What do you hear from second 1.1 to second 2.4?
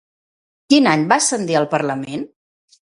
va ascendir al Parlament?